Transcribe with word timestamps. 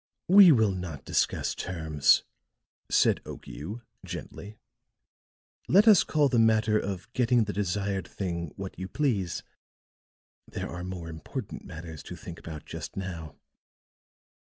"We 0.27 0.51
will 0.51 0.71
not 0.71 1.05
discuss 1.05 1.53
terms," 1.53 2.23
said 2.89 3.21
Okiu 3.23 3.83
gently. 4.03 4.57
"Let 5.67 5.87
us 5.87 6.03
call 6.03 6.27
the 6.27 6.39
matter 6.39 6.79
of 6.79 7.13
getting 7.13 7.43
the 7.43 7.53
desired 7.53 8.07
thing 8.07 8.51
what 8.55 8.79
you 8.79 8.87
please; 8.87 9.43
there 10.47 10.71
are 10.71 10.83
more 10.83 11.07
important 11.07 11.65
matters 11.65 12.01
to 12.01 12.15
think 12.15 12.39
about 12.39 12.65
just 12.65 12.97
now." 12.97 13.35